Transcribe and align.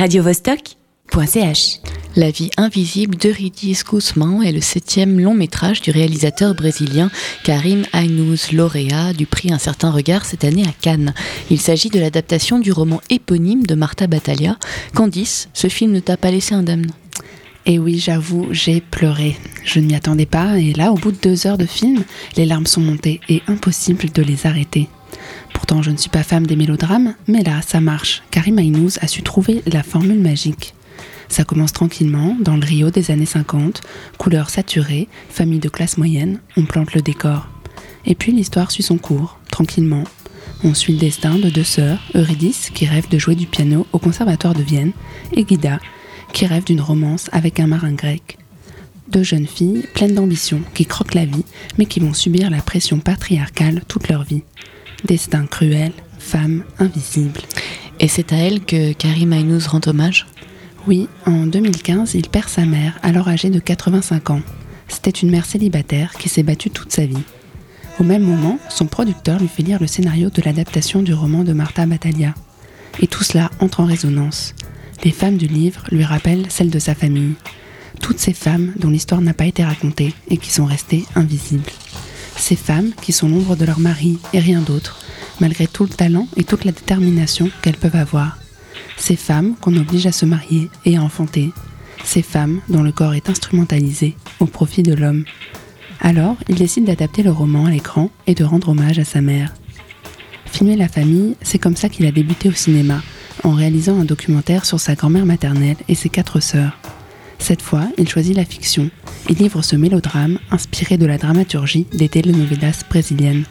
radiovostok.ch. 0.00 1.80
La 2.16 2.30
vie 2.30 2.50
invisible 2.56 3.16
d'Eurydice 3.16 3.84
Guzman 3.84 4.42
est 4.42 4.50
le 4.50 4.62
septième 4.62 5.20
long 5.20 5.34
métrage 5.34 5.82
du 5.82 5.90
réalisateur 5.90 6.54
brésilien 6.54 7.10
Karim 7.44 7.82
Ainouz, 7.92 8.50
lauréat 8.52 9.12
du 9.12 9.26
prix 9.26 9.52
Un 9.52 9.58
certain 9.58 9.90
regard 9.90 10.24
cette 10.24 10.44
année 10.44 10.64
à 10.64 10.72
Cannes. 10.80 11.12
Il 11.50 11.60
s'agit 11.60 11.90
de 11.90 12.00
l'adaptation 12.00 12.58
du 12.58 12.72
roman 12.72 13.02
éponyme 13.10 13.66
de 13.66 13.74
Martha 13.74 14.06
Battaglia. 14.06 14.56
Candice, 14.94 15.50
ce 15.52 15.66
film 15.66 15.92
ne 15.92 16.00
t'a 16.00 16.16
pas 16.16 16.30
laissé 16.30 16.54
indemne? 16.54 16.86
Et 17.66 17.78
oui, 17.78 17.98
j'avoue, 17.98 18.48
j'ai 18.52 18.80
pleuré. 18.80 19.36
Je 19.66 19.80
ne 19.80 19.86
m'y 19.86 19.94
attendais 19.94 20.24
pas, 20.24 20.58
et 20.58 20.72
là, 20.72 20.92
au 20.92 20.96
bout 20.96 21.12
de 21.12 21.20
deux 21.20 21.46
heures 21.46 21.58
de 21.58 21.66
film, 21.66 22.04
les 22.38 22.46
larmes 22.46 22.64
sont 22.64 22.80
montées 22.80 23.20
et 23.28 23.42
impossible 23.48 24.10
de 24.10 24.22
les 24.22 24.46
arrêter. 24.46 24.88
Pourtant, 25.52 25.82
je 25.82 25.90
ne 25.90 25.96
suis 25.96 26.10
pas 26.10 26.22
femme 26.22 26.46
des 26.46 26.56
mélodrames, 26.56 27.14
mais 27.28 27.42
là, 27.42 27.60
ça 27.62 27.80
marche. 27.80 28.22
Karim 28.30 28.58
Ainouz 28.58 28.98
a 29.02 29.06
su 29.06 29.22
trouver 29.22 29.62
la 29.66 29.82
formule 29.82 30.20
magique. 30.20 30.74
Ça 31.28 31.44
commence 31.44 31.72
tranquillement, 31.72 32.36
dans 32.40 32.56
le 32.56 32.64
Rio 32.64 32.90
des 32.90 33.10
années 33.12 33.24
50, 33.24 33.82
couleur 34.18 34.50
saturée, 34.50 35.08
famille 35.28 35.60
de 35.60 35.68
classe 35.68 35.96
moyenne, 35.96 36.40
on 36.56 36.64
plante 36.64 36.92
le 36.92 37.02
décor. 37.02 37.48
Et 38.04 38.16
puis 38.16 38.32
l'histoire 38.32 38.70
suit 38.70 38.82
son 38.82 38.98
cours, 38.98 39.38
tranquillement. 39.50 40.04
On 40.64 40.74
suit 40.74 40.94
le 40.94 40.98
destin 40.98 41.36
de 41.36 41.48
deux 41.48 41.64
sœurs, 41.64 42.00
Eurydice, 42.14 42.70
qui 42.74 42.84
rêve 42.84 43.08
de 43.08 43.18
jouer 43.18 43.36
du 43.36 43.46
piano 43.46 43.86
au 43.92 43.98
conservatoire 43.98 44.54
de 44.54 44.62
Vienne, 44.62 44.92
et 45.32 45.44
Guida, 45.44 45.78
qui 46.32 46.46
rêve 46.46 46.64
d'une 46.64 46.80
romance 46.80 47.30
avec 47.32 47.60
un 47.60 47.68
marin 47.68 47.92
grec. 47.92 48.36
Deux 49.08 49.22
jeunes 49.22 49.46
filles 49.46 49.86
pleines 49.94 50.14
d'ambition, 50.14 50.60
qui 50.74 50.84
croquent 50.84 51.14
la 51.14 51.26
vie, 51.26 51.44
mais 51.78 51.86
qui 51.86 52.00
vont 52.00 52.12
subir 52.12 52.50
la 52.50 52.60
pression 52.60 52.98
patriarcale 52.98 53.82
toute 53.88 54.08
leur 54.08 54.24
vie. 54.24 54.42
Destin 55.04 55.46
cruel, 55.46 55.92
femme 56.18 56.64
invisible. 56.78 57.40
Et 57.98 58.08
c'est 58.08 58.32
à 58.32 58.36
elle 58.36 58.64
que 58.64 58.92
Karim 58.92 59.32
Ainouz 59.32 59.66
rend 59.66 59.80
hommage? 59.86 60.26
Oui, 60.86 61.08
en 61.26 61.46
2015, 61.46 62.14
il 62.14 62.28
perd 62.28 62.48
sa 62.48 62.64
mère, 62.64 62.98
alors 63.02 63.28
âgée 63.28 63.50
de 63.50 63.58
85 63.58 64.30
ans. 64.30 64.42
C'était 64.88 65.10
une 65.10 65.30
mère 65.30 65.44
célibataire 65.44 66.12
qui 66.18 66.28
s'est 66.28 66.42
battue 66.42 66.70
toute 66.70 66.92
sa 66.92 67.04
vie. 67.04 67.22
Au 67.98 68.04
même 68.04 68.22
moment, 68.22 68.58
son 68.70 68.86
producteur 68.86 69.38
lui 69.38 69.48
fait 69.48 69.62
lire 69.62 69.80
le 69.80 69.86
scénario 69.86 70.30
de 70.30 70.42
l'adaptation 70.42 71.02
du 71.02 71.12
roman 71.12 71.44
de 71.44 71.52
Martha 71.52 71.84
Battaglia. 71.84 72.34
Et 73.00 73.06
tout 73.06 73.22
cela 73.22 73.50
entre 73.60 73.80
en 73.80 73.84
résonance. 73.84 74.54
Les 75.04 75.10
femmes 75.10 75.36
du 75.36 75.46
livre 75.46 75.84
lui 75.90 76.04
rappellent 76.04 76.50
celles 76.50 76.70
de 76.70 76.78
sa 76.78 76.94
famille. 76.94 77.34
Toutes 78.00 78.18
ces 78.18 78.32
femmes 78.32 78.72
dont 78.76 78.90
l'histoire 78.90 79.20
n'a 79.20 79.34
pas 79.34 79.44
été 79.46 79.62
racontée 79.62 80.14
et 80.28 80.38
qui 80.38 80.50
sont 80.50 80.64
restées 80.64 81.04
invisibles. 81.14 81.70
Ces 82.40 82.56
femmes 82.56 82.92
qui 83.00 83.12
sont 83.12 83.28
l'ombre 83.28 83.54
de 83.54 83.66
leur 83.66 83.78
mari 83.78 84.18
et 84.32 84.40
rien 84.40 84.60
d'autre, 84.62 84.98
malgré 85.40 85.66
tout 85.66 85.84
le 85.84 85.90
talent 85.90 86.26
et 86.36 86.42
toute 86.42 86.64
la 86.64 86.72
détermination 86.72 87.50
qu'elles 87.60 87.76
peuvent 87.76 87.94
avoir. 87.94 88.38
Ces 88.96 89.14
femmes 89.14 89.54
qu'on 89.60 89.76
oblige 89.76 90.06
à 90.06 90.12
se 90.12 90.24
marier 90.24 90.70
et 90.86 90.96
à 90.96 91.02
enfanter. 91.02 91.52
Ces 92.02 92.22
femmes 92.22 92.60
dont 92.70 92.82
le 92.82 92.92
corps 92.92 93.12
est 93.12 93.28
instrumentalisé 93.28 94.16
au 94.40 94.46
profit 94.46 94.82
de 94.82 94.94
l'homme. 94.94 95.24
Alors, 96.00 96.36
il 96.48 96.54
décide 96.54 96.86
d'adapter 96.86 97.22
le 97.22 97.30
roman 97.30 97.66
à 97.66 97.70
l'écran 97.70 98.10
et 98.26 98.34
de 98.34 98.42
rendre 98.42 98.70
hommage 98.70 98.98
à 98.98 99.04
sa 99.04 99.20
mère. 99.20 99.54
Filmer 100.46 100.76
la 100.76 100.88
famille, 100.88 101.36
c'est 101.42 101.58
comme 101.58 101.76
ça 101.76 101.90
qu'il 101.90 102.06
a 102.06 102.10
débuté 102.10 102.48
au 102.48 102.52
cinéma, 102.52 103.02
en 103.44 103.52
réalisant 103.52 104.00
un 104.00 104.04
documentaire 104.04 104.64
sur 104.64 104.80
sa 104.80 104.94
grand-mère 104.94 105.26
maternelle 105.26 105.76
et 105.88 105.94
ses 105.94 106.08
quatre 106.08 106.40
sœurs. 106.40 106.76
Cette 107.40 107.62
fois, 107.62 107.88
il 107.98 108.08
choisit 108.08 108.36
la 108.36 108.44
fiction 108.44 108.90
et 109.28 109.34
livre 109.34 109.62
ce 109.62 109.74
mélodrame 109.74 110.38
inspiré 110.50 110.98
de 110.98 111.06
la 111.06 111.18
dramaturgie 111.18 111.86
des 111.92 112.08
telenovelas 112.08 112.84
brésiliennes. 112.88 113.44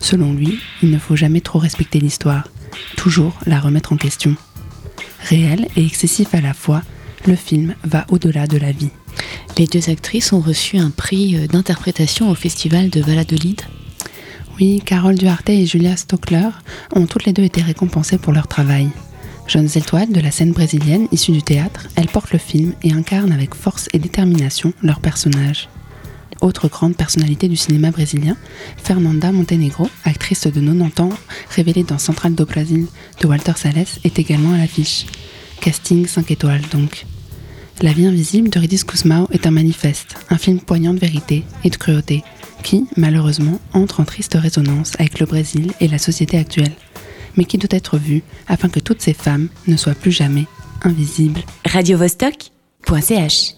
Selon 0.00 0.32
lui, 0.32 0.58
il 0.82 0.90
ne 0.90 0.98
faut 0.98 1.14
jamais 1.14 1.40
trop 1.40 1.58
respecter 1.58 2.00
l'histoire, 2.00 2.48
toujours 2.96 3.38
la 3.46 3.60
remettre 3.60 3.92
en 3.92 3.96
question. 3.96 4.34
Réel 5.28 5.68
et 5.76 5.84
excessif 5.84 6.34
à 6.34 6.40
la 6.40 6.54
fois, 6.54 6.82
le 7.26 7.36
film 7.36 7.74
va 7.84 8.06
au-delà 8.08 8.46
de 8.46 8.56
la 8.56 8.72
vie. 8.72 8.90
Les 9.58 9.66
deux 9.66 9.90
actrices 9.90 10.32
ont 10.32 10.40
reçu 10.40 10.78
un 10.78 10.90
prix 10.90 11.36
euh, 11.36 11.46
d'interprétation 11.46 12.30
au 12.30 12.34
festival 12.34 12.90
de 12.90 13.00
Valladolid. 13.00 13.60
Oui, 14.58 14.82
Carole 14.84 15.16
Duarte 15.16 15.50
et 15.50 15.66
Julia 15.66 15.96
Stockler 15.96 16.48
ont 16.94 17.06
toutes 17.06 17.24
les 17.24 17.32
deux 17.32 17.42
été 17.42 17.60
récompensées 17.60 18.18
pour 18.18 18.32
leur 18.32 18.48
travail. 18.48 18.88
Jeunes 19.48 19.70
étoiles 19.76 20.12
de 20.12 20.20
la 20.20 20.30
scène 20.30 20.52
brésilienne 20.52 21.08
issue 21.10 21.32
du 21.32 21.42
théâtre, 21.42 21.88
elles 21.96 22.08
portent 22.08 22.32
le 22.32 22.38
film 22.38 22.74
et 22.82 22.92
incarnent 22.92 23.32
avec 23.32 23.54
force 23.54 23.88
et 23.94 23.98
détermination 23.98 24.74
leurs 24.82 25.00
personnages. 25.00 25.70
Autre 26.42 26.68
grande 26.68 26.94
personnalité 26.94 27.48
du 27.48 27.56
cinéma 27.56 27.90
brésilien, 27.90 28.36
Fernanda 28.76 29.32
Montenegro, 29.32 29.88
actrice 30.04 30.46
de 30.46 30.60
90 30.60 31.00
ans, 31.00 31.08
révélée 31.56 31.82
dans 31.82 31.96
Central 31.96 32.34
do 32.34 32.44
Brasil 32.44 32.86
de 33.22 33.26
Walter 33.26 33.54
Salles, 33.56 33.86
est 34.04 34.18
également 34.18 34.52
à 34.52 34.58
l'affiche. 34.58 35.06
Casting 35.62 36.06
5 36.06 36.30
étoiles 36.30 36.62
donc. 36.70 37.06
La 37.80 37.94
vie 37.94 38.06
invisible 38.06 38.50
de 38.50 38.58
Ridis 38.58 38.82
Guzmão 38.86 39.28
est 39.32 39.46
un 39.46 39.50
manifeste, 39.50 40.16
un 40.28 40.36
film 40.36 40.60
poignant 40.60 40.92
de 40.92 41.00
vérité 41.00 41.44
et 41.64 41.70
de 41.70 41.76
cruauté, 41.76 42.22
qui, 42.62 42.86
malheureusement, 42.98 43.60
entre 43.72 44.00
en 44.00 44.04
triste 44.04 44.36
résonance 44.38 44.92
avec 44.98 45.18
le 45.20 45.26
Brésil 45.26 45.72
et 45.80 45.88
la 45.88 45.98
société 45.98 46.36
actuelle 46.36 46.74
mais 47.38 47.44
qui 47.44 47.56
doit 47.56 47.68
être 47.70 47.96
vue 47.96 48.22
afin 48.48 48.68
que 48.68 48.80
toutes 48.80 49.00
ces 49.00 49.14
femmes 49.14 49.48
ne 49.66 49.76
soient 49.76 49.94
plus 49.94 50.12
jamais 50.12 50.46
invisibles. 50.82 51.40
radiovostok.ch 51.64 53.46